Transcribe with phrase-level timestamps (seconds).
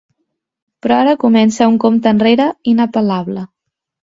[0.85, 3.49] Però ara comença un compte enrere inapel·lable.